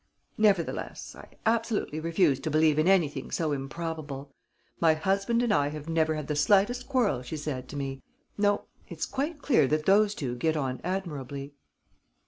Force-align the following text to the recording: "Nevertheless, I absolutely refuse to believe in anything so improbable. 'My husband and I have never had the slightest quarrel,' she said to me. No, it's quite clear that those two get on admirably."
"Nevertheless, 0.39 1.13
I 1.15 1.29
absolutely 1.45 1.99
refuse 1.99 2.39
to 2.39 2.49
believe 2.49 2.79
in 2.79 2.87
anything 2.87 3.29
so 3.29 3.51
improbable. 3.51 4.31
'My 4.79 4.95
husband 4.95 5.43
and 5.43 5.53
I 5.53 5.67
have 5.67 5.87
never 5.87 6.15
had 6.15 6.25
the 6.25 6.35
slightest 6.35 6.87
quarrel,' 6.89 7.21
she 7.21 7.37
said 7.37 7.69
to 7.69 7.75
me. 7.75 8.01
No, 8.35 8.65
it's 8.89 9.05
quite 9.05 9.43
clear 9.43 9.67
that 9.67 9.85
those 9.85 10.15
two 10.15 10.33
get 10.35 10.57
on 10.57 10.81
admirably." 10.83 11.53